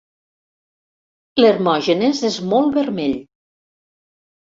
L'Hermògenes 1.43 2.25
és 2.33 2.41
molt 2.57 2.83
vermell. 2.83 3.17